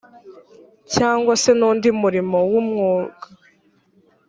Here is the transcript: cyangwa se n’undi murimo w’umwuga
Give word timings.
cyangwa 0.93 1.33
se 1.41 1.51
n’undi 1.59 1.89
murimo 2.01 2.37
w’umwuga 2.51 3.25